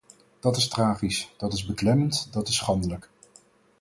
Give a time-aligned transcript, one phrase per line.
[0.39, 3.09] Dat is tragisch, dat is beklemmend, dat is schandelijk.